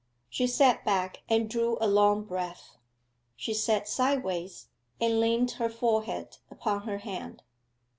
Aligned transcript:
She 0.31 0.47
sat 0.47 0.83
back 0.83 1.21
and 1.29 1.47
drew 1.47 1.77
a 1.79 1.87
long 1.87 2.23
breath: 2.23 2.75
she 3.35 3.53
sat 3.53 3.87
sideways 3.87 4.65
and 4.99 5.19
leant 5.19 5.51
her 5.61 5.69
forehead 5.69 6.39
upon 6.49 6.87
her 6.87 6.97
hand. 6.97 7.43